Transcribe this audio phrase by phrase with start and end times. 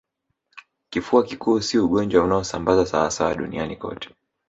[0.89, 4.09] Kifua kikuu si ugonjwa unaosambazwa sawasawa duniani kote